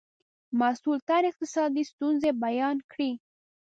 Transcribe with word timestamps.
مسئول 0.59 0.99
تن 1.07 1.23
اقتصادي 1.31 1.83
ستونزې 1.91 2.31
بیان 2.43 2.77
کړې. 2.91 3.11